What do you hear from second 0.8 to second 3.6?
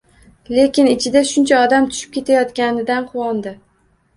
ichida shuncha odam tushib ketayotganidan quvondi.